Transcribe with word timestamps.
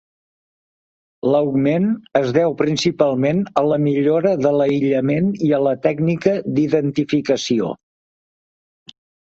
L"augment 1.31 1.85
es 2.21 2.31
deu 2.37 2.55
principalment 2.63 3.43
a 3.61 3.65
la 3.73 3.79
millora 3.85 4.33
de 4.43 4.49
l"aïllament 4.55 5.31
i 5.51 5.53
a 5.59 5.61
la 5.69 5.77
tècnica 5.87 6.35
d"identificació. 6.59 7.73